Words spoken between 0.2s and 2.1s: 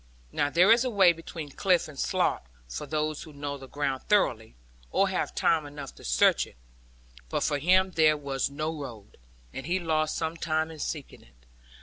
Now there is a way between cliff and